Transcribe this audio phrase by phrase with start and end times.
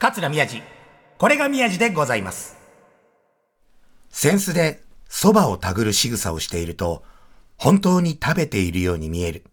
[0.00, 0.62] 桂宮治。
[1.18, 2.56] これが宮治でございます。
[4.08, 7.04] センスで蕎麦をたぐる仕草をしていると、
[7.58, 9.44] 本当に食べているように見える。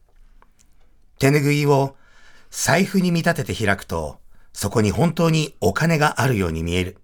[1.20, 1.98] 手ぬぐいを
[2.50, 4.20] 財布に見立てて開くと、
[4.54, 6.98] そこに本当にお金があるように見える。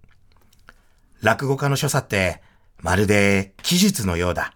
[1.20, 2.40] 落語家の所作って、
[2.80, 4.54] まるで技術のようだ。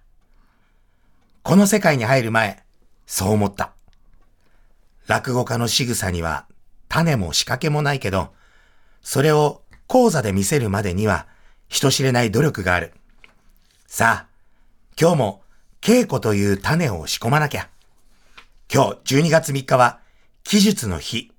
[1.43, 2.65] この世界に入る前、
[3.07, 3.73] そう思った。
[5.09, 6.47] 落語家の仕草には
[6.89, 8.38] 種も仕掛けもないけど、
[9.03, 11.27] それを講座で見せるまでには
[11.69, 12.93] 人知れない努力がある。
[13.87, 14.29] さあ、
[15.01, 15.43] 今日も
[15.81, 17.69] 稽古という種を仕込まなきゃ。
[18.73, 20.01] 今日12月3日は
[20.45, 21.33] 技術の日。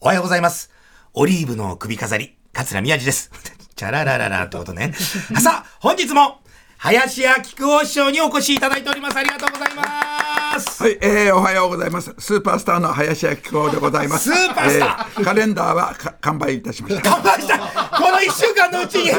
[0.00, 0.70] おはようございます。
[1.14, 3.30] オリーブの首飾り、桂宮治です。
[3.74, 4.92] チャララララってことね。
[5.40, 6.40] さあ、本日も
[6.78, 9.16] 林家木久扇師匠にお越しいただいております。
[9.16, 10.07] ありがとうございます。
[10.78, 12.14] はい、えー、おはようございます。
[12.18, 14.30] スーパースターの林家木久扇でございます。
[14.30, 17.10] スーパースターえカレンダーはか完売いたしました。
[17.10, 19.10] 完売したこの一週間のうちに、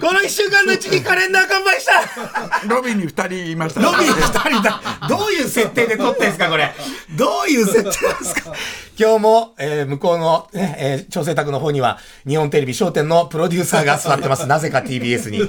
[0.00, 3.80] この一週間のうちにカレンダー完売したロビーに二人いました。
[3.80, 4.80] ロビー二人だ。
[5.08, 6.72] どういう設定で撮ってんですか、これ。
[7.16, 8.52] どういう設定なんですか。
[8.96, 11.98] 今日も、えー向こうの、ねえー調整宅の方には、
[12.28, 14.46] 日本テレビ商店のプロデューサーが座ってます。
[14.48, 15.38] なぜか TBS に。
[15.38, 15.42] い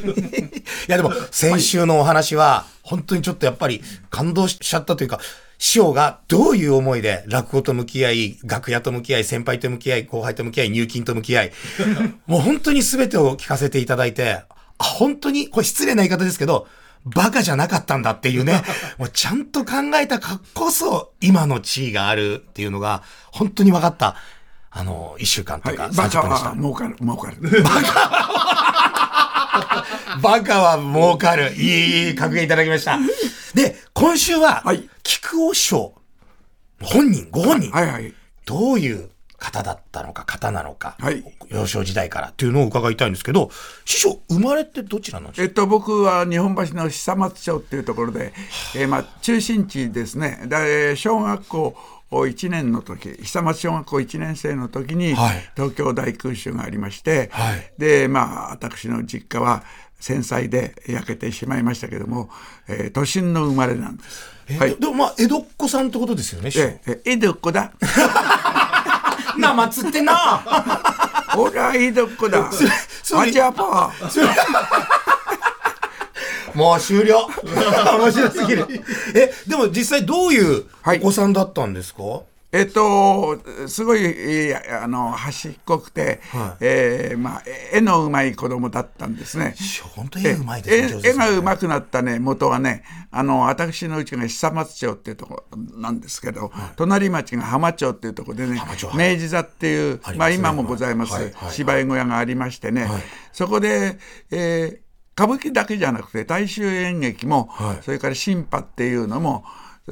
[0.88, 5.20] や、でも、先週のお話は、本当にちょっとやっぱり感動しちゃったというか、
[5.60, 11.52] 師匠がどういう思いで落語と向き合い、楽屋と向き合い、先輩と向き合い、後輩と向き合い、入金と向き合い、
[12.26, 14.42] もう本当に全てを聞かせていただいて、
[14.78, 16.68] あ、本当に、これ失礼な言い方ですけど、
[17.04, 18.64] バカじゃなかったんだっていうね、
[18.98, 24.16] もうちゃんと考えたからこそ、今の地位があるっていうのが、本当に分かった、
[24.72, 26.56] あの、一週間とはい、バカ30分でしたは。
[26.56, 27.64] 儲かる、儲かる。
[30.22, 31.54] バカは 儲かる。
[31.56, 32.98] いい、いい、格言いただきました。
[33.54, 34.90] で、今週は、はい。
[35.04, 35.94] 菊尾師匠、
[36.82, 38.14] 本人、ご本人、はいはい。
[38.46, 41.24] どういう方だったのか、方なのか、はい。
[41.50, 43.50] 幼少時代からっていうのを伺いたいんですけど、
[43.86, 45.44] 師匠、生まれってどちらなんですか？
[45.44, 48.34] えっと、僕は日本橋の久松町っていうところで、
[48.76, 50.44] えーまあ、中心地ですね。
[50.46, 51.76] で小学校
[52.12, 55.50] 1年の時、久松小学校1年生の時に、はい。
[55.56, 57.72] 東京大空襲がありまして、はい。
[57.78, 59.64] で、まあ、私の実家は
[60.00, 62.30] 戦災で焼けてしまいましたけども、
[62.68, 64.40] えー都心の生まれなんです。
[64.50, 66.50] えはいででもまあ、江戸っ子さんってことですよね。
[66.56, 67.72] ええ、江戸っ子だ。
[69.38, 70.16] な、まつってな。
[71.30, 72.52] ほら、江戸っ子だ。
[73.04, 75.00] それアジャパー。
[76.56, 77.30] もう終了。
[78.00, 78.66] 面白すぎる。
[79.14, 82.02] え、でも実際どういうはいお子さんだったんですか、
[82.52, 86.64] えっと、すごい、えーあの、端っこくて、はい。
[86.66, 89.56] えーまあ、絵のうまい子供だったんですね。
[89.96, 91.02] 本当に絵うまいですね。
[91.06, 98.60] 絵がうまくなったね、元はね、あの、私のうちが久松町っていうところなんですけど、隣町が浜町っていうところでね
[98.96, 101.24] 明治座っていう、ままあ今もございます、はい。
[101.26, 101.34] はい。
[101.34, 103.02] はい芝居小屋がありましてね、はい。
[103.32, 104.00] そこで、
[104.32, 104.90] えー
[105.20, 107.84] 歌舞伎だけじゃなくて大衆演劇も、はい。
[107.84, 109.44] それから新派っていうのも、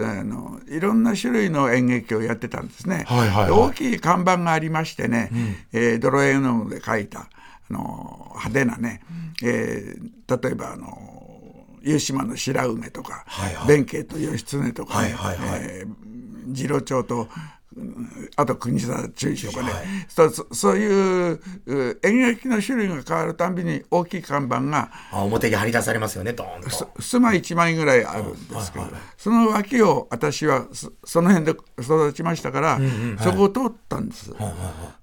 [0.05, 3.05] あのいろんな種類の演劇をやってたんですね。
[3.07, 3.45] はいはいはい。
[3.47, 5.31] で大きい看板がありましてね、
[5.73, 7.27] えー泥絵の具で描いたあ
[7.69, 9.01] の派手なね、
[9.43, 11.13] えー例えばあの
[11.81, 13.67] 湯島の白梅とか、はいはい。
[13.67, 15.59] 弁慶と義経とかね、はいはいはい。
[15.63, 17.27] えー次郎長とうん
[18.35, 19.83] あと国定中尉とかね、はい。
[20.07, 27.01] そうそそういうう演劇の種類が変わるたんびに大きい看板があ表に張り出されますよね、ドーンと。
[27.01, 31.51] 襖1枚ぐらいあるんですけど、はいはいその脇を私はそその辺で
[31.81, 32.79] 育ちましたから、
[33.21, 34.33] そこを通ったんです。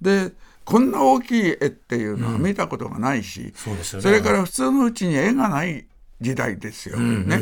[0.00, 0.32] で
[0.64, 4.02] こんな大きい絵っていうのは見たことがないし、そうですよね。
[4.10, 5.86] れから普通のうちに絵がない
[6.20, 6.98] 時代ですよ。
[6.98, 7.40] ね、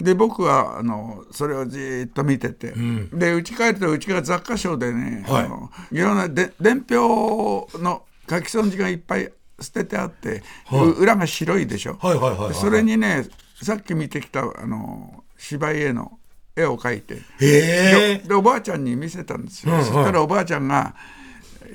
[0.00, 2.72] で僕はあのそれをじーっと見てて、
[3.12, 5.44] で家帰るとうちが雑貨商でね、はい。
[5.44, 10.42] あのいろんなで伝票の書き損じがいっぱい捨ててあって、
[10.72, 11.96] う裏が白いでしょ。
[12.00, 12.48] はいはいはいはい。
[12.48, 13.26] でそれにね
[13.62, 16.18] さっき見てきたあの芝居絵の
[16.56, 17.22] 絵を描いて。
[17.38, 20.94] でおばあちゃんに見せたんですよ、うんうんそしたらおばあちゃんが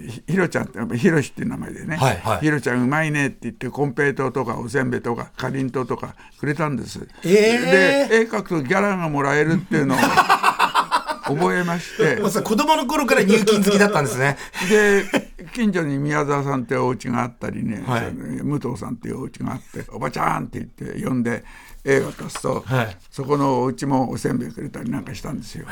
[0.07, 2.39] ひひろちゃんってひろしっていう名前でね、はいはい。
[2.39, 8.09] ひろちゃんうまいねって言ってコンペイトーとかおせんべいとかかりんとうとかくれたんです、えー。
[8.09, 9.97] で絵描くとギャラがもらえるっていうのを
[11.23, 14.37] 覚えまして 子供の頃から入金好きだったんですね。
[14.69, 15.05] で
[15.53, 18.11] 近所に宮沢さんっていうお家があったりね、はい
[18.43, 21.43] 武藤さんっていうお家があって「おばちゃん」って言って呼んで
[21.83, 25.65] 絵を渡すと、はいそこのお家もおせんべいくれたりなんかしたんですよ。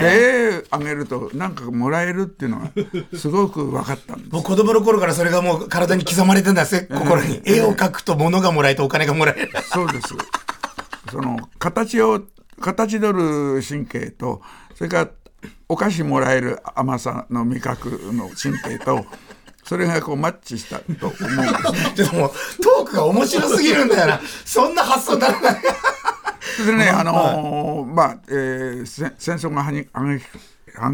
[0.00, 2.70] で絵あげるとなんかもらえるっていうのが
[3.14, 7.42] すごく分かったんですもう子供の頃からそれがもう体に刻まれてんだぜ、心に。
[7.44, 9.50] 絵を描くと物がもらえてお金がもらえる。
[9.62, 10.14] そうです。
[11.10, 12.22] その形を
[12.60, 14.40] 形取る神経と
[14.76, 15.08] それから
[15.68, 19.04] お菓子もらえる甘さの味覚の神経と
[19.64, 22.30] それがこうマッチしたと思うんです ちょっともう
[22.62, 24.20] トークが面白すぎるんだよな。
[24.44, 25.60] そんな発想にならない。
[26.56, 30.38] それでね、あのーまあ、えーせ戦争がはに激しく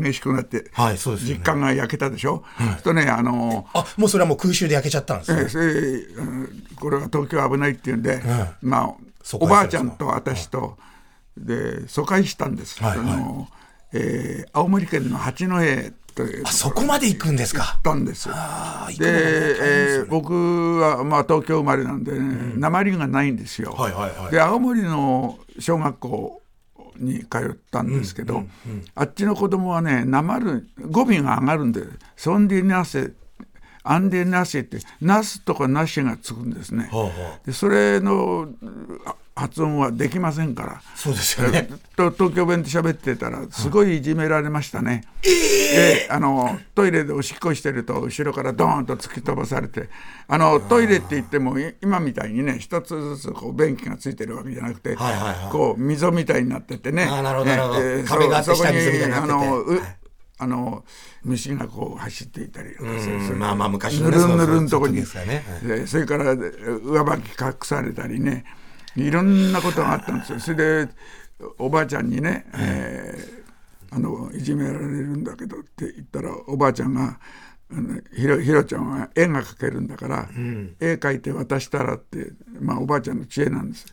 [0.02, 1.34] 激しくなって、はいそうですよね。
[1.40, 2.42] 実感が焼けたでしょ？
[2.82, 5.42] とね、あのーあもうそれはもう空襲で焼けちゃったんですね。
[5.42, 8.22] えーこれは東京危ないっていうんで、
[8.62, 8.94] まあ
[9.34, 10.78] おばあちゃんと私と、
[11.36, 13.10] で疎開したんです、はいはい。
[13.12, 13.48] あの
[13.92, 15.50] えー青森県の八戸
[16.14, 17.62] というあそこまで行くんですか？
[17.62, 18.34] 行ったんですよ。
[18.98, 23.72] で、えー僕は、まあ、東京生まれなんで、ね鉛がないんですよ。
[23.72, 26.42] はいはいはいで青森の小学校
[26.98, 28.44] に通ったんですけど、
[28.94, 31.80] あっちの子供はね鉛語尾が上がるんで
[32.16, 33.12] 「そんでなせ」
[33.82, 36.88] 「あんでなせ」って「なす」とか「なし」がつくんですね。
[36.92, 37.10] ほうほ
[37.42, 38.48] うでそれの
[39.06, 40.82] あ発音はできませんから。
[40.94, 41.68] そうですよね。
[41.96, 45.04] と東京弁で喋ってたらすごいいじめられましたね。
[45.24, 49.88] えあのトイレでおしっこしてると後ろからドーンと突き飛ばされて
[50.28, 55.52] あのトイレって言ってもい今みたいにね一つずつこう便器がついてるわけじゃなくて、はいはいはい。
[55.52, 57.04] こう溝みたいになっててね。
[57.04, 57.80] あーなるほどなるほど。
[57.80, 59.32] え壁があって下に溝みたいになってて。
[59.32, 59.80] あのうはい。
[60.38, 60.84] あの
[61.22, 63.14] 虫がこう走っていたりとかする。
[63.14, 65.04] うんまあまあ昔ぬるんぬるんとこにね。
[65.04, 65.22] は
[65.62, 65.66] い。
[65.66, 66.40] でそれから上
[67.02, 68.44] 履き隠されたりね
[68.96, 70.40] いろんなことがあったんですよ。
[70.40, 70.92] それで
[71.58, 73.42] おばあちゃんにね、えー
[73.94, 77.20] あのいじめられるんだけどって言ったらおばあちゃんが
[77.70, 80.28] 「あのひろひろちゃんは絵が描けるんだから、
[80.80, 83.84] 絵描いて渡したら」って、まあ、おばあちゃんの知恵なんです。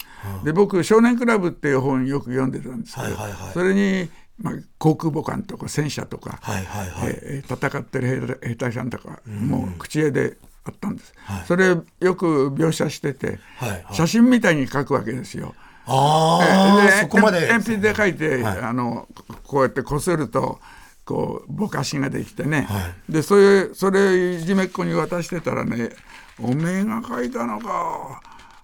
[0.46, 3.54] で僕「少年クラブ」っていう本よく読んでたんですけど、はいはいはい。
[3.54, 7.20] それに、まあ、航空母艦とか戦車とか、はいはいはい。
[7.22, 11.14] えー戦ってる兵兵隊さんとか、もう口絵であったんです、
[11.48, 11.86] それよ
[12.16, 13.86] く描写してて、はいはい。
[13.94, 15.56] 写真みたいに描くわけですよ。
[15.86, 17.48] ああでそこまで。
[17.48, 18.60] 鉛筆で描いて、はい。
[18.60, 19.08] あの
[19.44, 20.60] こうやってこすると
[21.06, 25.90] こうぼかしができてね、はでそれそれいじめっ子に渡してたらね
[26.40, 28.22] 「おめえが描いたのか。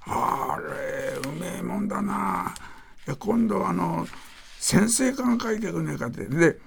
[0.08, 2.54] あれうめえもんだな」
[3.08, 4.08] いや今度あの
[4.60, 6.26] 先生から描いてくんねえかって。
[6.26, 6.60] で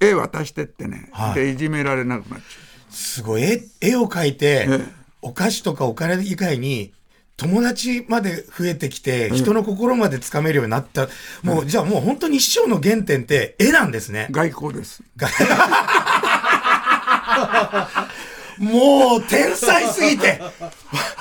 [0.00, 1.34] 絵渡してってね、はい。
[1.34, 2.69] でいじめられなくなっちゃう。
[2.90, 4.80] すごい絵絵を描いて、ええ。
[5.22, 6.92] お菓子とかお金以外に
[7.36, 11.08] 友達まで増えてきて、人の心までつかめるようになった。
[11.42, 14.28] もう、じゃあもう本当に師匠の原点って絵なんですね。
[14.30, 15.02] 外交です。
[18.58, 20.42] もう天才すぎて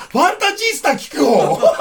[0.09, 1.57] ファンタジスタ聞く方。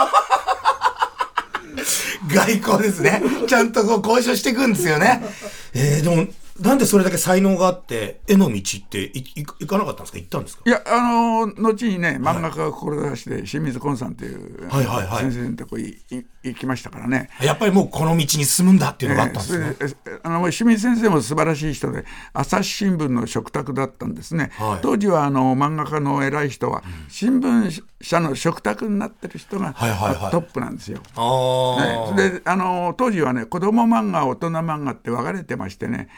[2.32, 3.20] 外交ですね。
[3.48, 5.24] ちゃんとこう交渉していくんですよね。
[5.74, 6.28] えー、でも
[6.60, 10.18] なんでそれだけ才能があって絵の道っていい行かなかったんですか？
[10.18, 10.62] 行ったんですか？
[10.66, 15.22] いやあの後にね漫画家を志して清水昆さんという、はいはいはい。
[15.22, 17.30] 先生のとこいい行きましたからね。
[17.40, 24.82] やっぱりもうこの道に進むんだっていうのがあったんですね、えーあの清水先生も素晴らしい人で朝日新聞の食卓だったんですね、はい。
[24.82, 30.30] 当時はあの漫画家の偉い人は新聞社の食卓になってる人が、はいはいはい。
[30.32, 31.00] トップなんですよ。
[31.14, 36.08] ああ、ね、であの当時はね子供漫画大人漫画って分かれてましてね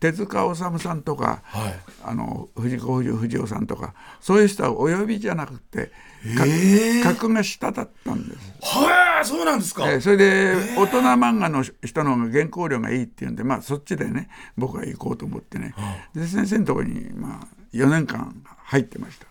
[0.00, 1.74] 手塚治虫さんとか、はい。
[2.04, 5.90] あの藤子不二雄さんとかそういう人はお呼びじゃなくて、
[6.24, 8.52] え格が下だったんです。
[8.62, 15.74] はいそうなんですか、えーそれで大人漫画の人の方が原稿料がいいっていうんで、まあ、そっちでね僕は行こうと思ってね、
[16.14, 19.26] で先生のところに、まあ、4年間入ってました、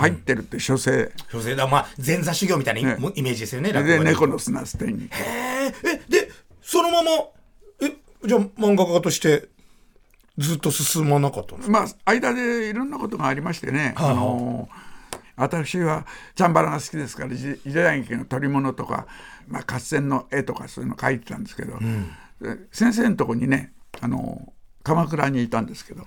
[0.00, 1.12] 入ってるって書生。
[1.32, 5.08] 女性だまあ前座修行みたいなイ,、メージですよね落語にで猫の砂捨てに。
[5.12, 5.88] えー。
[5.88, 6.30] えで
[6.62, 7.10] そのまま
[7.82, 7.92] え
[8.24, 9.48] じゃあ漫画家として
[10.38, 11.80] ずっと進まなかったんですか？
[11.80, 14.14] まあ間でいろんなことがありましてね、はああ。
[14.14, 14.68] の
[15.36, 19.06] 私はチャンバラが好きですから時時代劇の撮り物とか、
[19.48, 21.78] まあ、合戦の絵とかそういうの描いてたんですけど、
[22.40, 24.52] で先生のとこにねあの
[24.82, 26.04] 鎌倉にいたんですけど、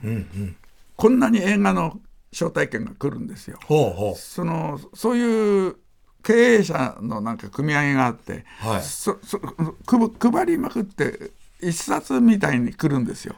[0.96, 2.00] こんなに映画の
[2.32, 3.60] 招待券が来るんですよ。
[3.66, 4.16] ほうほう。
[4.16, 5.76] そのそういう
[6.24, 8.82] 経営者のなんか組み上げがあって、はい。
[8.82, 11.32] そそく配りまくって
[11.62, 13.36] 一冊みたいに来るんですよ。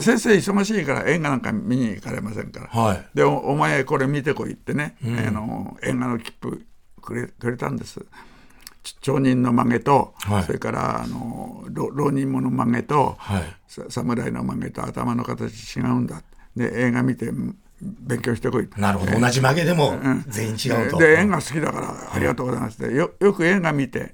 [0.00, 3.06] 先生忙しいから映画なんか見に行かれませんから、はい。
[3.14, 6.66] でおお前これ見てこいってね、あの映画の切符
[7.00, 8.04] くれくれたんです。
[8.82, 10.42] ち町人の曲げと、はい。
[10.42, 13.42] それからあの浪浪人者の曲げと、はい。
[13.68, 16.22] さ侍の曲げと頭の形違うんだ。
[16.56, 17.30] で映画見て
[17.80, 18.68] 勉強してこい。
[18.76, 19.20] なるほど。
[19.20, 22.82] 同じ曲げでも全員違うと、で映画好きだからありがとうございます。
[22.82, 24.12] ってよよく映画見て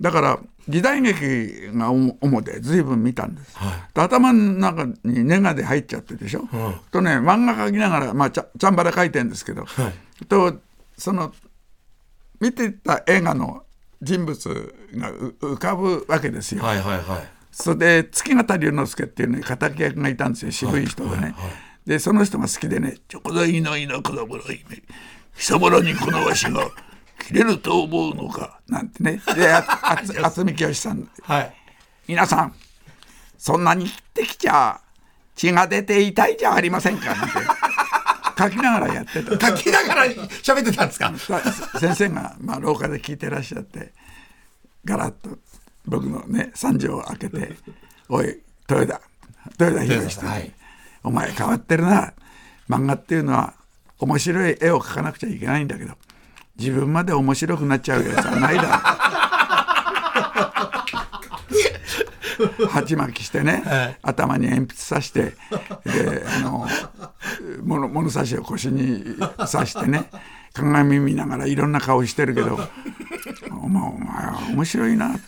[0.00, 0.38] だから
[0.68, 3.56] 時代劇が主主で随分見たんです、
[3.94, 6.48] で頭の中にネガで入っちゃってでしょ、
[6.90, 9.64] とね漫画描きながら、まあ、ちゃちゃんばら描いてるんですけど、
[10.28, 10.58] と
[10.98, 11.32] その
[12.40, 13.62] 見てた映画の
[14.02, 16.62] 人物がう浮かぶわけですよ。
[16.62, 17.28] はいはいはい。
[17.50, 21.34] それで月形龍之介っていうね敵役がいたんですよ渋い人でね。
[21.86, 24.58] でその人が好きでね「ちょこざいないな子供の姫
[25.38, 26.68] 貴様らにこのわしが
[27.26, 29.20] 切れると思うのか」なんてね。
[29.34, 29.52] で
[30.22, 31.08] 渥美清さん。
[31.22, 31.54] はい。
[32.08, 32.54] 皆さん
[33.38, 34.80] そんなに切ってきちゃ
[35.34, 37.32] 血が出て痛いじゃありませんかなんて。
[38.38, 39.48] 書きながらやってた。
[39.48, 41.12] 書きながら喋ってたんですか？
[41.16, 41.40] さ
[41.80, 43.92] 先生が、まあ、廊下で聞いてらっしゃって
[44.84, 45.38] ガラッと
[45.86, 47.56] 僕のね三条を開けて
[48.10, 48.26] 「おい
[48.68, 49.00] 豊田
[49.58, 50.52] 豊田博さん、はい。
[51.02, 52.12] お前変わってるな。
[52.68, 53.54] 漫画っていうのは
[53.98, 55.96] 面白い絵を描かなくちゃいけないんだけど
[56.58, 58.68] 自分まで面白くなっちゃうやつはないだろ」
[62.68, 63.98] 鉢巻きしてね、はい。
[64.02, 65.34] 頭に鉛筆さして
[65.84, 66.68] であの
[67.62, 69.16] 物物差しを腰に
[69.50, 70.10] 刺してね
[70.52, 72.58] 鏡見ながらいろんな顔してるけど
[73.50, 75.22] 「お前お前は面白いな」って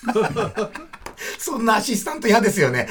[1.39, 2.89] そんなアシスタント嫌ですよね。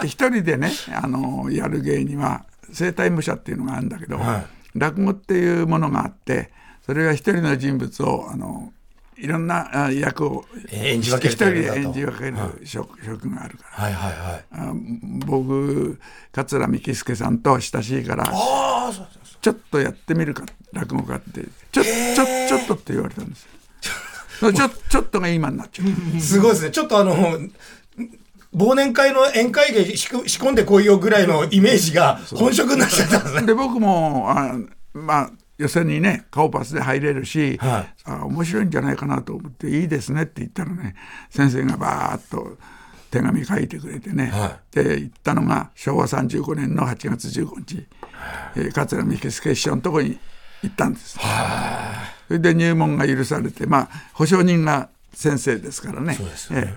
[0.00, 4.46] でひ一人でねあのやる芸には生体武者っていうのがあるんだけど、はい。
[4.74, 6.50] 落語っていうものがあって
[6.84, 8.72] それは一人の人物をあの
[9.16, 13.84] いろんなあ役を演じ分ける一人でと演じ分ける職,、職があるから。
[13.84, 14.44] はいはいはい。
[14.52, 14.72] あ
[15.26, 15.98] 僕
[16.32, 23.44] 桂三木助さんと親しいからああ、そうそうちょっとやってみるか落語家ってちょちょちょっとって言われたんです
[24.42, 26.70] よ ちょちょっとが今になっちゃうすごいですね。
[26.70, 27.38] ちょっとあの、
[28.54, 33.42] 忘年会の宴会芸仕組仕込んでこいよぐらいのイメージが本職になっちゃったんですね。
[33.46, 34.54] で僕もあ
[34.92, 37.94] まあ予選にね顔パスで入れるし、はい。
[38.04, 40.94] あ面白いんじゃないかなと思って「いいですね」って言ったらね。
[41.30, 42.58] 先生がバーッと
[43.10, 47.86] 手紙書いてくれてね、はで行ったのが昭和35年の8月15日、
[48.56, 50.18] えー桂三木助師匠のとこに
[50.62, 51.18] 行ったんです。
[52.26, 56.14] それで入門が許されてまあ保証人が先生ですからね。
[56.14, 56.74] そうでね。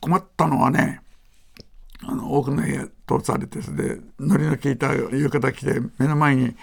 [0.00, 1.00] 困ったのはね
[2.02, 6.54] あの多くの部屋通されてでノリの効いた浴衣着て目の前に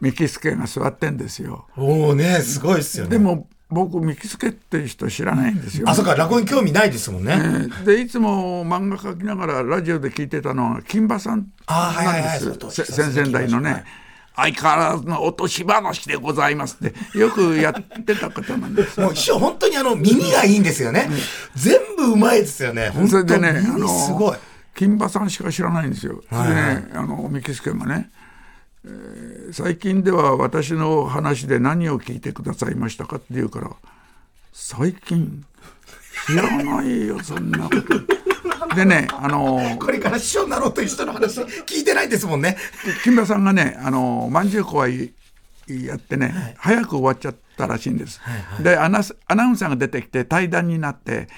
[0.00, 1.66] 三木助が座ってんですよ。
[1.76, 3.10] おおね、すごいですよね。
[3.10, 5.88] でも僕三木助っていう人知らないんですよ。
[5.88, 7.32] あ、そっか、落語に興味ないですもんね。
[7.34, 13.84] えーでいつも漫画描きながらラジオで聞いてたのは金馬さんあーはいはいはいなんですそうせ先々代のね、はい
[14.36, 21.10] 相変わらずの落とし話でございますってよくやってた方なんですよもう師匠、本当にあの、耳がいいんですよね。
[21.56, 22.90] 全部うまいですよね。
[22.90, 24.38] 本当それでね、あ耳のすごい。
[24.74, 26.22] 金馬さんしか知らないんですよ。
[26.30, 28.10] はいはいでね、あの三木助がね、
[28.84, 33.70] えー最近では私の話で何を聞いてくださいましたかって言うから、
[34.52, 35.44] 最近
[36.26, 38.76] 知らないよそんなこと。
[38.76, 42.56] でね、あのこれから師匠になろうという人の話聞いてないですもんね。
[43.02, 45.12] 金馬さんがね、あのまんじゅう怖い
[45.66, 48.20] やってね、早く終わっちゃったらしいんです。
[48.62, 51.28] でアナスアナウンサーが出てきて対談になって、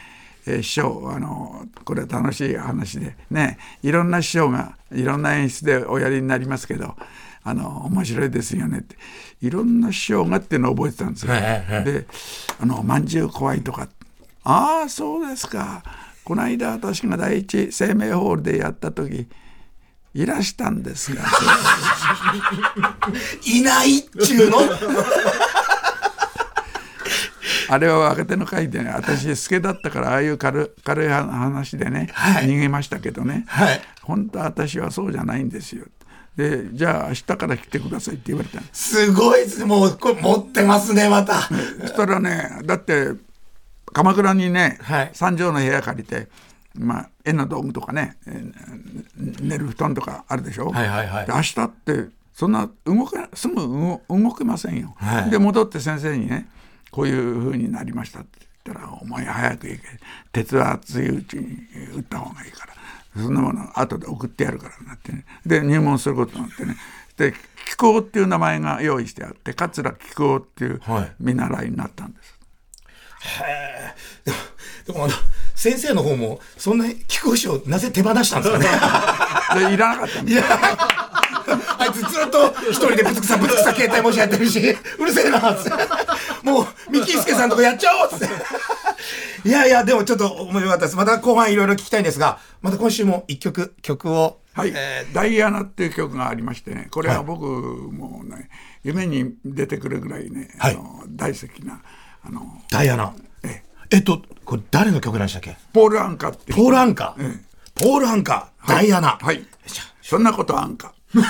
[0.47, 6.97] えー師匠あのこれ楽しい話でねいろんな師匠がいろんな演出でおやりになりますけど
[7.45, 8.97] あの面白いですよねって。
[9.41, 11.33] いろんな師匠がっていうのを覚えてたんですよ。
[11.33, 12.07] で
[12.63, 13.89] 「あのまんじゅう怖い」とか
[14.45, 15.83] 「ああそうですか。
[16.23, 19.27] この間私が第一生命ホールでやった時
[20.15, 21.25] いらしたんですが」
[23.45, 24.59] いないっちゅうの？
[27.73, 32.45] あれは若手の会でね私助だったからああいう軽軽い話でね、はい。
[32.45, 33.81] 逃げましたけどね、はい。
[34.03, 35.87] 本当は私はそうじゃないんですよ。
[36.37, 38.67] でじゃあ明日から来てくださいって言われたの。
[38.73, 39.65] すごいです。
[39.65, 41.41] もう、これ持ってますね、また。
[41.81, 43.13] そしたらねだって
[43.93, 45.11] 鎌倉にね、はい。
[45.15, 46.29] 三畳の部屋借りて
[46.75, 48.53] まあ絵の道具とかね、えー
[49.41, 51.27] 寝る布団とかあるでしょ、はいはいはい。
[51.27, 55.31] で明日ってそんな動かすぐ動動けませんよ、はい。
[55.31, 56.49] で戻って先生にね
[56.93, 59.89] こういう風になりましたって言ったら「お前早く行け。
[60.33, 61.57] 鉄は熱いうちに
[61.97, 62.73] 打った方がいいから。
[63.21, 65.25] そんなもの後で送ってやるから」なってね。
[65.45, 66.77] で入門することになってね。
[67.17, 67.33] で
[67.67, 71.13] 紀行っていう名前が用意してあって桂紀行っていうはい。
[71.19, 72.39] 見習いになったんです。
[74.25, 74.37] でも、
[74.87, 75.15] でもあの、
[75.55, 78.59] 先生の方も、そんな貴公子をなぜ手放したんですか
[79.55, 79.65] ね？
[79.69, 80.35] でいらなかったんです。
[80.35, 80.45] いや、
[81.79, 84.59] あいつずっと一人でぶつくさぶつくさ携帯模試やってるし、
[84.99, 85.71] うるせえな、つって。
[86.43, 88.35] もう、三木助さんとこやっちゃおうっつって。
[89.49, 90.97] いやいや、でもちょっと面白かったです。
[90.97, 94.39] また後半いろいろ聞きたいんですが、また今週も一曲、曲を。
[94.55, 98.51] はい、えダイアナっていう曲がありましてねこれは僕もね、
[98.85, 100.75] 夢に出てくるぐらいね、はい。
[100.75, 101.81] あの大好きな
[102.23, 103.15] あのーダイアナ。
[103.45, 103.99] ええ。
[104.01, 105.57] っと、これ誰の曲なんでしたっけ？
[105.73, 107.35] ポール・アンカっていうポール・アンカえ
[107.75, 109.19] ポール・アンカダイアナ。
[109.23, 109.43] はい。
[110.03, 110.93] そんなことアンカ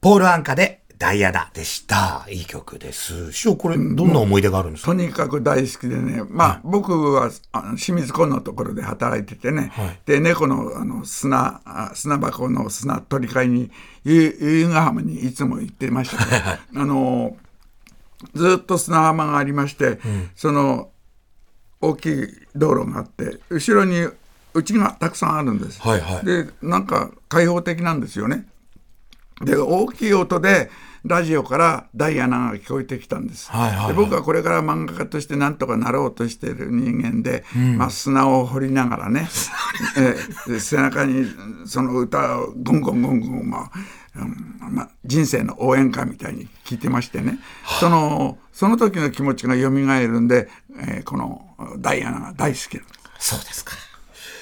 [0.00, 2.26] ポール・アンカでダイヤだでした。
[2.28, 3.30] いい曲です。
[3.32, 4.90] 師匠、これ、どんな思い出があるんですか？
[4.90, 10.00] とにかく大好きでね、まあ、僕はあの清水湖のところで働いててね、はい。
[10.06, 13.70] で猫のあの砂あ砂箱の砂取り替えに
[14.04, 17.36] 由ヶ浜にいつも行ってましたあの
[18.34, 20.00] ずっと砂浜がありまして、
[20.34, 20.90] その
[21.80, 22.26] 大きい
[22.56, 24.08] 道路があって後ろに
[24.54, 25.80] 家がたくさんあるんです。
[25.80, 26.26] はいはい。
[26.26, 28.48] でなんか開放的なんですよね。
[29.40, 30.68] で大きい音で
[31.04, 33.50] ラジオからダイアナが聞こえてきたんです。
[33.50, 37.44] はいはいはいで僕はこれから漫画家として何とかなろうとしている人間で、
[37.76, 39.28] まあ、砂を掘りながらね、
[39.96, 41.26] えーで背中に
[41.66, 43.70] その歌をゴンゴンゴンゴン、まあ
[44.16, 47.38] うんまあ、人生の応援歌みたいに聞いてましてね、
[47.80, 50.48] そのその時の気持ちが蘇るんで、
[50.80, 51.44] えーこの
[51.78, 53.36] ダイアナが大好きなんです。
[53.36, 53.72] そうですか。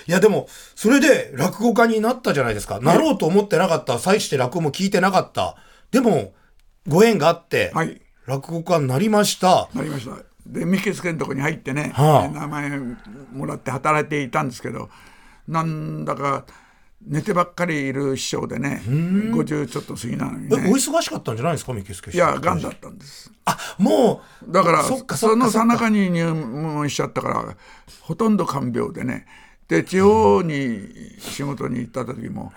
[0.07, 2.79] いや、でも、それで落語家になったじゃないですか。
[2.81, 3.99] なろうと思ってなかった。
[3.99, 5.57] 際して落語も聞いてなかった。
[5.91, 6.33] でも、
[6.89, 8.01] ご縁があって、はい。
[8.27, 9.69] 落語家になりました。
[9.75, 10.17] なりました。
[10.47, 12.29] で三木助のとこに入ってね、はあ。
[12.29, 12.81] 名前
[13.33, 14.89] もらって働いていたんですけど
[15.49, 16.45] なんだか
[17.05, 23.33] 寝てばっかりいる師匠でね50ちょっと過ぎなのにえ、おね忙しかったんじゃないですか、三木助師いやがんだったんです。
[23.45, 25.65] あ、もう、だからそそのさかそっか。
[25.65, 27.57] なかに入門しちゃったから
[28.01, 29.27] ほとんど看病でね。
[29.69, 32.53] で地方に仕事に行った時も、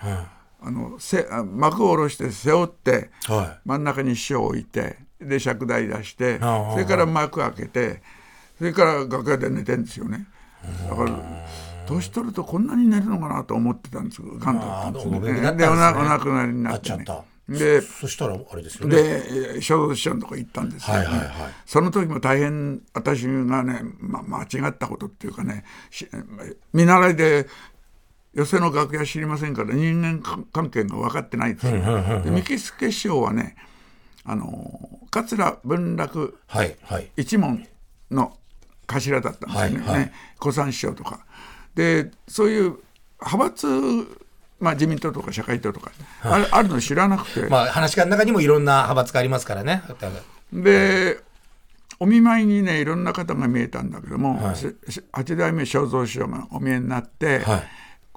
[0.62, 8.02] あのせ幕を下ろして背負って、は真ん中に師匠を置いてで尺台出してそれから幕開けて
[8.58, 10.26] それから楽屋で寝てんですよね。
[10.88, 11.18] だから
[11.86, 15.20] 年取るとこんなに寝るのかなと思ってたんですけどがんだったんですね。
[15.20, 15.52] ですね。
[15.56, 16.96] でお亡くなりになってね。
[16.98, 17.24] なっちゃった。
[17.50, 18.96] でそしたら、あれですよね。
[18.96, 21.30] で正蔵師匠のとこ行ったんですよ、ねはいはいはい。
[21.66, 26.08] その時も大変私がね、ま、間違ったことっていうかねし
[26.72, 27.48] 見習いで
[28.34, 30.22] 寄席の楽屋知りませんから人間
[30.52, 31.72] 関係が分かってないんですよ。
[32.22, 33.56] で三木助師匠はね
[34.24, 37.10] あの桂文楽はい、はい。
[37.16, 37.66] 一門
[38.10, 38.36] の
[38.86, 41.20] 頭だったんですよね,、はいはいね小三師匠とか。
[41.74, 42.76] でそういう
[43.20, 43.66] 派閥
[44.60, 49.82] まあ、自民党とか社会党とか、あるあるの知らなくて、まあ、話し家の中にもいろんな派閥がありますからね。
[50.52, 51.18] で
[51.98, 57.62] お見舞いにねいろんな方が見えたんだけども、せせ八代目正蔵師匠がお見えになって、はい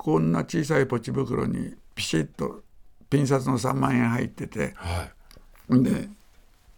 [0.04, 2.64] こんな小さいポチ袋にピシッと
[3.10, 5.10] ピン札の3万円入ってては
[5.70, 5.82] い。
[5.82, 6.10] で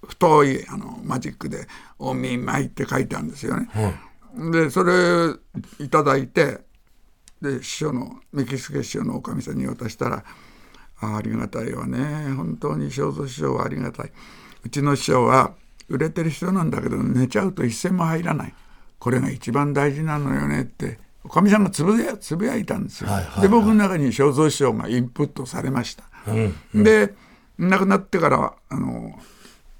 [0.07, 3.67] 太いあのマジックで「お見舞い」って書いてあるんですよね。
[4.51, 5.33] でそれ
[5.79, 6.65] いただいて
[7.41, 10.23] で師匠のメキシケ師匠のおかみさんに渡したら
[11.01, 14.11] 「あありがたいわね本当に正蔵師匠はありがたい
[14.63, 15.55] うちの師匠は
[15.89, 18.53] 売れてる人なんだけど寝ちゃうと一銭も入らない
[18.99, 23.09] これが一番大事なのよね」っておかみさんがつぶやつぶやいたんですよ。
[23.09, 26.03] はいはいはいで僕の中に正蔵師匠がインプットされました。
[26.73, 27.13] で
[27.57, 29.19] 亡くなってからあの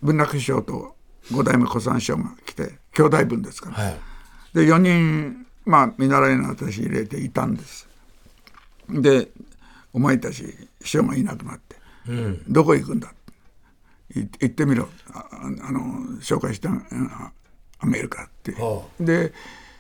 [0.01, 0.95] 文楽師匠と
[1.31, 3.75] 五代目小三師匠が来て兄弟分ですから。
[3.75, 3.99] はい。
[4.53, 7.87] で4人まあ見習いの私入れていたんです
[8.87, 9.29] で
[9.91, 10.45] お前たち
[10.81, 11.75] 師匠がいなくなって、
[12.47, 13.11] どこ行くんだ？
[14.15, 15.81] い行ってみろああの
[16.21, 17.31] 紹介してあ
[17.79, 19.33] あげるからって、はで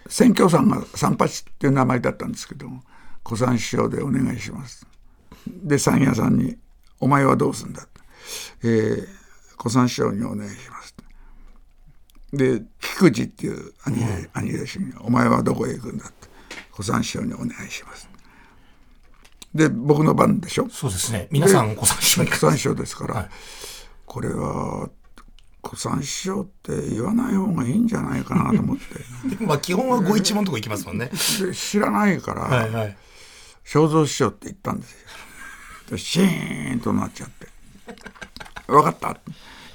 [0.07, 2.83] 選挙さんが三八っていう名前だったんですけども
[3.23, 4.85] 小三師匠でお願いします。
[5.47, 6.57] で三屋さんに
[6.99, 7.87] 「お前はどうすんだ?」
[8.63, 9.07] えー
[9.57, 10.95] 小三師匠にお願いします」
[12.33, 16.27] で菊池っていう兄で兄弟子に「お前はどこへ行くんだ?」って。
[16.71, 18.09] 小三師匠にお願いします。
[19.53, 20.69] で僕の番でしょ？
[20.69, 21.29] そうですね。
[21.31, 23.29] 皆さん、ご参照小三師匠ですから、
[24.05, 24.89] これは
[25.65, 28.83] 小三師匠って言わない方がいいんじゃないかなと思って
[29.43, 31.09] まあ、基本はご一問のとこ行きますもんね。
[31.39, 32.97] で知らないから、はいはい。
[33.63, 34.97] 正蔵師匠って言ったんですよ
[35.89, 37.47] でシーンとなっちゃって
[38.67, 39.19] 「分かった」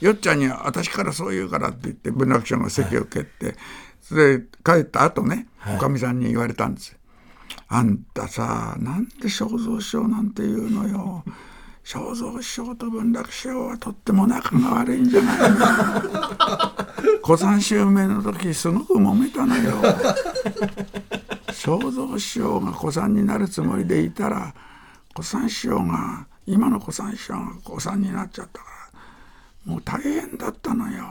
[0.00, 3.55] よっちゃんには私からそう言うからって言って文楽師匠が席を蹴って、
[4.00, 6.98] それで帰った後ねおかみさんに言われたんですよ。
[7.68, 11.22] あんたさなんで正蔵師匠なんて言うのよ。
[11.90, 15.59] 正蔵師匠と文楽師匠はとっても仲が悪いんじゃないの
[17.20, 19.72] 小三襲名の時すごく揉めたのよ。
[21.53, 24.55] 正蔵師匠が小三になるつもりでいたら
[25.16, 28.66] 小三師匠が今の小三師匠が小三になっちゃったか
[29.66, 31.05] らもう大変だったのよ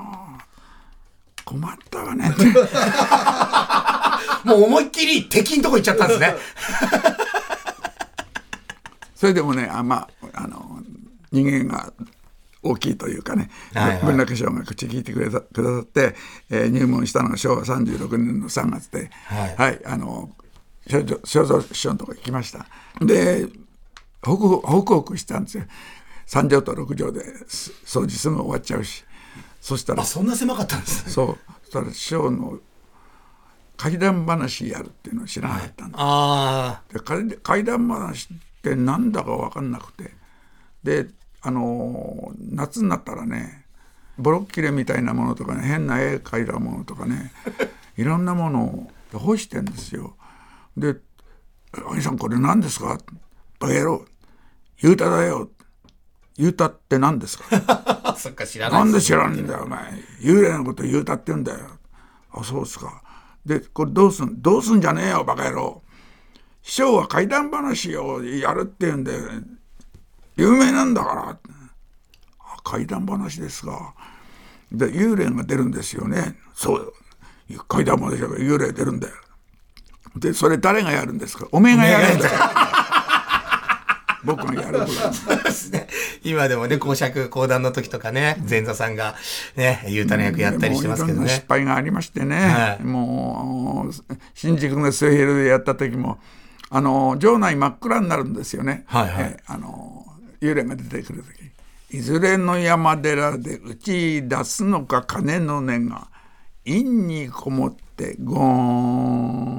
[1.43, 2.45] 困ったわねって
[4.47, 6.37] もう思いっきり敵のとこ行っちゃったんですね。
[9.19, 10.68] それでもねあまああの
[11.31, 11.93] 人間が
[12.61, 14.03] 大きいというかね、はいはい。
[14.03, 16.15] 文楽師匠が口聞いてくれたくださって、
[16.49, 19.09] えー入門したのが昭和36年の3月で、
[19.57, 19.79] はい。
[19.85, 20.29] あの
[20.87, 22.65] 正蔵正蔵師匠のとこ行きました。
[23.01, 23.47] で
[24.21, 25.63] ホクホクしたんですよ。
[26.27, 29.05] 3畳と6畳です掃除すぐ終わっちゃうし。
[29.61, 31.11] そしたらあそんな狭かったんですね。
[31.11, 31.37] そう。
[31.63, 32.59] そしたら師匠の
[33.77, 40.11] 怪談話やるっていうのを知らなかったんだ、あで怪怪談話ってなんだか分かんなくて。
[40.83, 41.07] で
[41.41, 43.65] あのー夏になったらね
[44.17, 47.31] ボロッキレみたいなものとかね変な絵描いたものとかね
[47.97, 50.15] いろんなものを干してんですよ。
[50.77, 50.97] で
[51.91, 52.97] 「兄さんこれ何ですか?」
[53.59, 54.05] 「バカ野郎
[54.79, 55.49] 雄太だよ」
[56.37, 57.45] 「雄太って何ですか?
[58.03, 61.59] 」あそっか知らないなんで知らんんだよお前幽霊のこと言うたって言うんだよ
[62.31, 63.01] あそうですか
[63.45, 65.81] でこれどうすんどうすんじゃねえよバカ野郎
[66.61, 69.13] 師匠は怪談話をやるって言うんで
[70.39, 71.37] 有名なんだから。
[72.39, 73.93] あ怪談話ですか
[74.71, 76.35] で幽霊が出るんですよね。
[76.53, 76.93] そう。
[77.67, 79.15] 怪談話だから幽霊出るんだよ。
[80.15, 81.47] でそれ誰がやるんですか？
[81.51, 82.31] おめえがやるんだよ。
[84.25, 85.35] 僕がやること。
[85.35, 85.87] だですね。
[86.23, 89.15] 今でもね、公爵、講談の時とかね、前座さんが
[89.55, 91.45] ね、ゆうたの役やったりしてますけどもういろんな失ね。
[91.47, 92.83] 敗がありましてね、はい。
[92.83, 93.93] もう
[94.33, 96.19] 新宿の末広でやった時も
[96.69, 99.23] あの場内真っ暗になるんですよね、はいはい。
[99.23, 100.05] えあの
[100.41, 106.07] 幽霊が出てくる時いずれの山寺で打ち出すのか鐘の音が
[106.65, 108.43] 陰にこもってゴー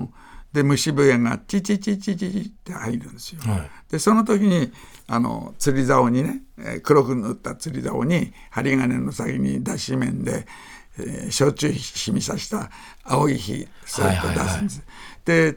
[0.03, 0.13] ン
[0.53, 3.41] で虫笛がチチチチチチって入るんですよ。
[3.43, 4.73] はいでその時に
[5.09, 10.47] あの釣り竿にね、えー黒く塗った釣り竿に針金の先に脱脂面で、
[10.99, 12.71] えー焼酎染みさせた
[13.03, 14.83] 青い火そって出すんです。
[15.25, 15.57] で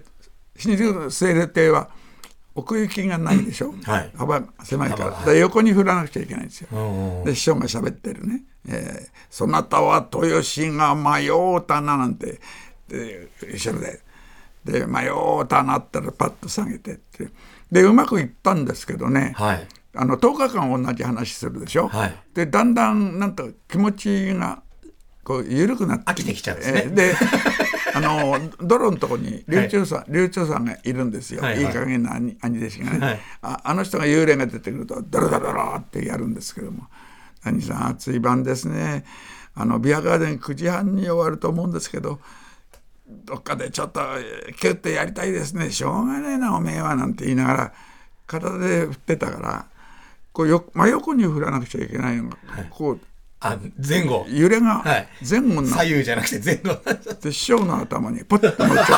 [0.57, 1.89] 新宿の清霊亭は
[2.55, 4.11] 奥行きがないでしょ、はい。
[4.15, 6.67] 幅が狭いから、で横に振らなくちゃいけないんですよ。
[6.71, 12.39] んうんで師匠が喋ってるね「えーそなたは豊志が迷うたな」なんて
[12.87, 14.01] で後ろで
[14.63, 17.29] 「で迷うたな」ったらパッと下げてって。
[17.71, 19.67] でうまくいったんですけどね、はい。
[19.95, 22.15] あの10日間同じ話するでしょ、はい。
[22.35, 24.61] でだんだんなんと気持ちが
[25.23, 26.11] こう緩くなって。
[26.11, 26.83] 飽きてきちゃうんですね。
[26.85, 27.15] えーで
[27.95, 31.63] あの泥のとこに流暢さん、流暢さんがいるんですよ、はいはい。
[31.63, 33.19] いい加減な兄兄弟子がね、はい。
[33.41, 36.87] ああの人が幽霊が出てくるとドロドロドロってやるんですけども
[37.43, 39.05] 「兄さん暑い晩ですね。
[39.55, 42.19] あのビアガーデン9時半に終わると思うんですけど
[43.07, 45.69] どっかでちょっとえーキュッてやりたいですね。
[45.69, 47.73] しょうがねえなおめえは」なんて言いながら
[48.25, 49.65] 片手で振ってたから
[50.31, 52.37] こうよ真横に振らなくちゃいけないのが、
[52.71, 52.99] こう
[53.43, 54.25] あ、前後。
[54.29, 56.81] 揺れがはい前後にな左右じゃなくて前後。
[57.21, 58.97] で師匠の頭にポッと乗っちゃ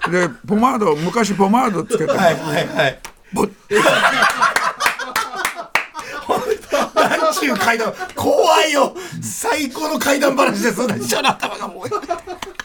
[0.00, 2.98] ってでポマード昔ポマードつけたの、はいはいはい。
[3.32, 3.50] ボッ
[6.94, 10.82] なんちゅう階段、怖いよ最高の階段話です。
[11.02, 11.88] 師匠の頭がもう。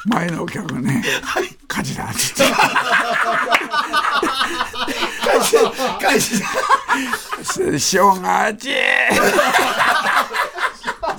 [0.05, 1.01] 前のお客がね
[1.67, 3.62] 「火事だ」って言って返
[6.19, 7.53] して、返して。
[7.53, 8.73] それで師匠が「あちー!」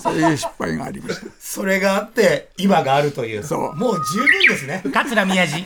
[0.00, 3.44] そういう失敗がありましたそれがあって、今があるという。
[3.44, 4.82] そうもう十分ですね。
[4.92, 5.64] 桂宮治。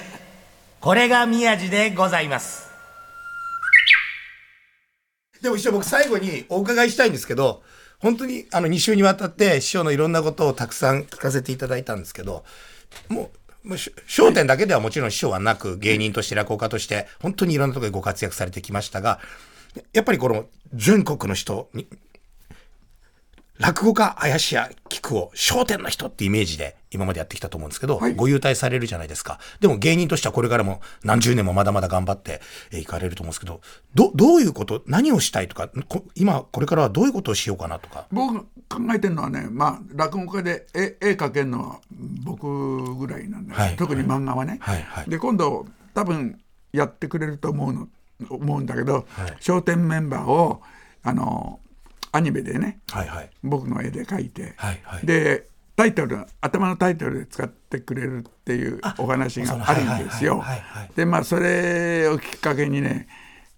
[0.80, 2.68] これが宮治でございます。
[5.42, 7.62] でも一応僕最後にお伺いしたいんですけど、
[8.00, 12.44] 本当にあの2週にわたって師匠のいろんなことをたくさん聞かせていただいたんですけど、
[13.08, 19.20] もう、もうし笑点だけではもちろん師匠はなく、芸人として落語家として、本当にいろんなところでご活躍されてきましたが、
[19.92, 21.86] やっぱりこの全国の人に、
[23.58, 28.14] 落語家林家木久扇笑点の人ってイメージで今までやってきたと思うんですけど、はい。
[28.14, 29.38] ご優待されるじゃないですか。
[29.60, 32.40] でも芸人としてはこれからも何十年もまだまだ頑張って
[32.72, 33.60] いかれると思うんですけど、
[33.94, 38.06] ど、どういうこと、何をしたいとか、こ今これからはどういうことをしようかなとか？
[38.12, 41.80] 僕が考えてるのはねまあ落語家で絵絵描けるのは
[42.24, 43.76] 僕ぐらいなんだよ、はい。
[43.76, 44.82] 特に漫画はね、はい。
[44.82, 45.10] はい。
[45.10, 46.38] で今度多分
[46.72, 47.88] やってくれると思うの
[48.30, 50.60] 思うんだけどはい『笑点』メンバーを
[51.02, 51.60] あの
[52.12, 52.80] アニメでね。
[52.90, 53.30] はいはい。
[53.42, 55.06] 僕の絵で描いて、はいはい。
[55.06, 60.42] でタイトル頭のタイトルで使ってくれるっていうお話があるんですよ。
[60.96, 63.06] でまあそれをきっかけにね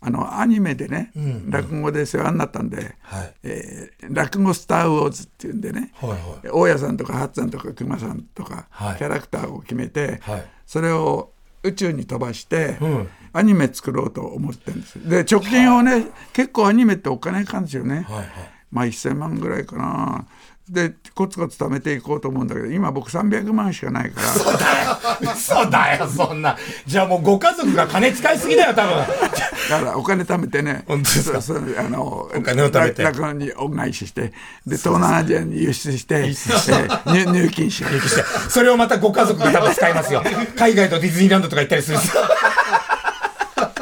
[0.03, 1.13] あのアニメでね、
[1.49, 3.35] 落語で世話になったんで、はい。
[3.43, 6.19] えー落語スター・ウォーズっていうんでね、はいはい。
[6.51, 8.97] 大家さんとかハッツさんとか熊さんとか、はい。
[8.97, 10.45] キャラクターを決めて、はい。
[10.67, 11.33] それを
[11.63, 15.09] 宇宙に飛ばして、うんアニメ作ろうと思ってるんです。
[15.09, 18.27] で貯金をね結構アニメってお金かかるんですよね、はいはい。
[18.71, 20.27] まあ1000万ぐらいかな。
[20.69, 25.33] でコツコツ貯めていこうと思うんだけど今僕300万しかないから。
[25.33, 26.57] 嘘だよ、そんな。
[26.87, 28.99] じゃあもうご家族が金使いすぎだよ、多分。
[28.99, 29.05] だ
[29.81, 30.85] からお金貯めてね。
[30.87, 31.43] 本当ですか？
[31.43, 33.03] そうそうあのお金を貯めて。
[33.03, 34.33] 落語に恩返しして
[34.65, 38.23] で東南アジアに輸出して、えー入入金しようして。
[38.49, 40.23] それをまたご家族が多分使いますよ。
[40.57, 42.23] 海外とディズニーランドとか行ったりするんですよ。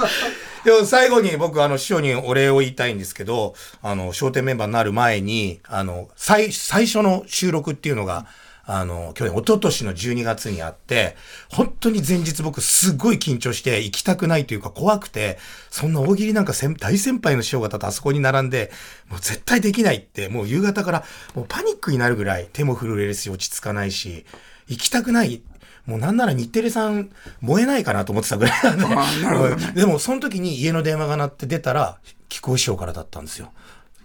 [0.65, 8.27] でも最後に僕、あの、師匠にお礼を言いたいんですけど、あの、商店メンバーになる前に、あの、最、最初の収録っていうのが、
[8.71, 11.17] あの、去年、一昨年の12月にあって、
[11.51, 15.39] 本当に前日僕すっごい緊張して行きたくないというか怖くて、
[15.71, 18.71] そんな大喜利なんか大先輩の師匠方とあそこに並んで、
[19.09, 24.27] もう絶対できないって、もう夕方からもうパニックになるぐらい手も震えるし落ち着かないし、
[24.69, 25.41] 行きたくない。
[25.89, 29.57] もうなんなら日テレさん燃えないかなと思ってたぐらいなんで。
[29.57, 31.99] ねでもその時に家の電話が鳴って出たら、
[32.29, 33.53] 木久扇師匠からだったんですよ。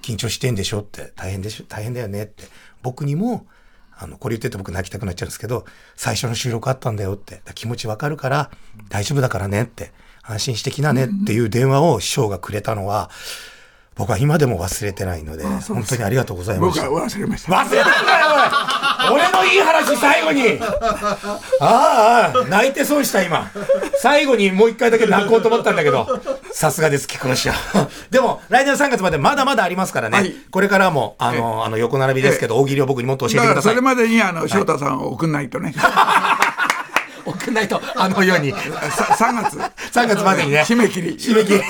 [0.01, 0.79] 緊張してんでしょ？
[0.79, 2.45] って、大変でしょ、大変だよねって。
[2.81, 3.45] 僕にも、
[3.97, 5.65] あの、これ言ってて僕泣きたくなっちゃうんですけど、
[5.95, 8.49] 最初の収録あったんだよって、気持ちわかるから、
[8.87, 9.91] 大丈夫だからねって、
[10.21, 13.09] 安心してきなねっていう電話を師匠がくれたのは、
[13.95, 16.89] 僕は今でも忘れてないので、本当にありがとうございました。
[16.89, 17.51] 僕は忘れました。
[17.53, 18.27] 忘れたんだよ、
[19.11, 20.59] おい俺のいい話最後に
[21.61, 23.51] ああ、泣いて損した今。
[24.01, 26.07] 最後にもう一回だけ泣こうと思ったんだけど、
[26.51, 27.53] さすがです、菊野師匠。
[28.09, 30.17] でも、来年3月までまだまだありますからね。
[30.17, 33.73] はいこれからも、あの、あの、横並びですけど、大喜利を僕にもっと教えてください。
[33.73, 35.73] それまでにあの翔太さんを送んないとね。
[37.25, 38.51] 送んないと、あのように。
[38.51, 38.57] さ
[39.17, 39.57] 3月。
[39.91, 40.61] 3月までにね。
[40.61, 41.15] 締め切り。
[41.15, 41.61] 締め切り。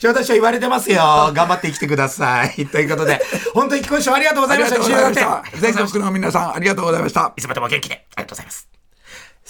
[0.00, 0.96] 翔太師匠言われてますよ。
[1.34, 2.64] 頑張って生きてください。
[2.72, 3.20] ということで、
[3.52, 4.82] 本当に菊野師匠ありがとうございました。
[4.82, 5.60] ありがとうございまし一た週。
[5.60, 7.34] 全国の皆さんありがとうございました。
[7.36, 8.06] いつまでも元気で。
[8.16, 8.69] ありがとうございます。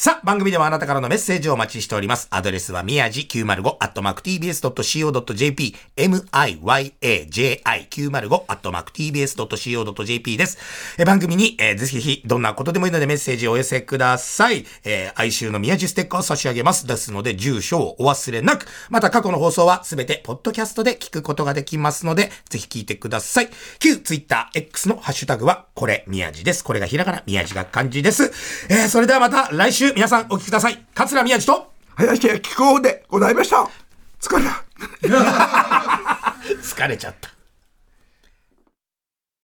[0.03, 2.27] さあ、番組ではあなたからのメッセージをお待ちしております。
[2.31, 10.57] アドレスは、みやじ905、アットマーク tbs.co.jp、miyaji905、アットマーク tbs.co.jp です。
[10.97, 14.65] え番組に、えーぜひ、どんなことでもいいのでメッセージをお寄せください。
[14.85, 16.87] えー哀愁の宮地ステッカーを差し上げます。
[16.87, 18.65] ですので、住所をお忘れなく。
[18.89, 23.51] また、過去の放送はすべて、ポッドキャストで聞くことができますので、ぜひ聞いてください。
[23.79, 26.65] 旧ツイッター X のハッシュタグは、これ、宮地です。
[26.65, 28.33] これがひらがな、宮地が漢字です。
[28.71, 30.85] えーそれではまた来週、皆さんお聞きください。
[30.95, 33.69] 桂宮地と、林家木久扇でございました。
[34.21, 34.65] 疲れた。
[36.63, 37.40] 疲れちゃった。